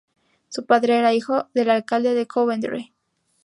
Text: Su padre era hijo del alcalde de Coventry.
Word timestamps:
Su 0.49 0.65
padre 0.65 0.97
era 0.97 1.13
hijo 1.13 1.49
del 1.53 1.69
alcalde 1.69 2.15
de 2.15 2.25
Coventry. 2.25 2.91